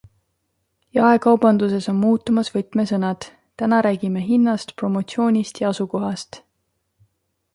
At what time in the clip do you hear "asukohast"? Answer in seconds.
5.75-6.41